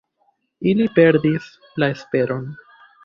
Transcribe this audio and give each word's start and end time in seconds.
Ili 0.71 0.87
perdis 0.95 1.51
la 1.85 1.91
esperon. 1.97 2.49